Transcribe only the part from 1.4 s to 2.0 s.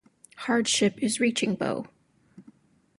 Bo.